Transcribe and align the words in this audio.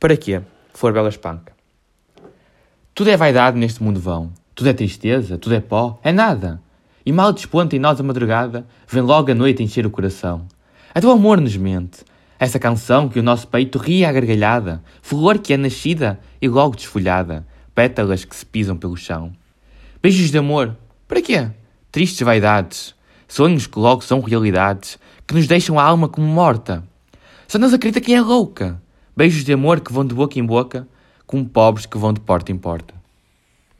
Para 0.00 0.16
quê? 0.16 0.40
For 0.72 0.92
bela 0.92 1.08
espanca. 1.08 1.52
Tudo 2.94 3.10
é 3.10 3.16
vaidade 3.16 3.58
neste 3.58 3.82
mundo 3.82 3.98
vão. 3.98 4.32
Tudo 4.54 4.70
é 4.70 4.72
tristeza, 4.72 5.36
tudo 5.36 5.56
é 5.56 5.60
pó, 5.60 5.98
é 6.04 6.12
nada. 6.12 6.62
E 7.04 7.10
mal 7.10 7.32
desponta 7.32 7.74
em 7.74 7.80
nós 7.80 7.98
a 7.98 8.04
madrugada, 8.04 8.64
vem 8.86 9.02
logo 9.02 9.32
a 9.32 9.34
noite 9.34 9.60
encher 9.60 9.84
o 9.84 9.90
coração. 9.90 10.46
É 10.94 11.00
do 11.00 11.10
amor 11.10 11.40
nos 11.40 11.56
mente. 11.56 12.04
Essa 12.38 12.60
canção 12.60 13.08
que 13.08 13.18
o 13.18 13.22
nosso 13.24 13.48
peito 13.48 13.76
ria 13.76 14.08
à 14.08 14.12
gargalhada, 14.12 14.84
flor 15.02 15.38
que 15.38 15.52
é 15.52 15.56
nascida 15.56 16.20
e 16.40 16.46
logo 16.46 16.76
desfolhada, 16.76 17.44
pétalas 17.74 18.24
que 18.24 18.36
se 18.36 18.46
pisam 18.46 18.76
pelo 18.76 18.96
chão. 18.96 19.32
Beijos 20.00 20.30
de 20.30 20.38
amor, 20.38 20.76
para 21.08 21.20
quê? 21.20 21.50
Tristes 21.90 22.22
vaidades, 22.22 22.94
sonhos 23.26 23.66
que 23.66 23.80
logo 23.80 24.02
são 24.02 24.20
realidades, 24.20 24.96
que 25.26 25.34
nos 25.34 25.48
deixam 25.48 25.76
a 25.76 25.82
alma 25.82 26.08
como 26.08 26.28
morta. 26.28 26.84
Só 27.48 27.58
nos 27.58 27.74
acredita 27.74 28.00
quem 28.00 28.14
é 28.14 28.20
louca. 28.20 28.80
Beijos 29.18 29.42
de 29.42 29.52
amor 29.52 29.80
que 29.80 29.92
vão 29.92 30.06
de 30.06 30.14
boca 30.14 30.38
em 30.38 30.44
boca, 30.44 30.86
como 31.26 31.44
pobres 31.44 31.86
que 31.86 31.98
vão 31.98 32.12
de 32.12 32.20
porta 32.20 32.52
em 32.52 32.56
porta. 32.56 32.94